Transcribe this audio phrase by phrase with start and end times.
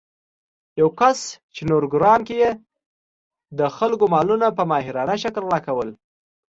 [0.79, 1.19] یو کس
[1.55, 2.51] چې نورګرام کې يې
[3.59, 5.89] د خلکو مالونه په ماهرانه شکل غلا کول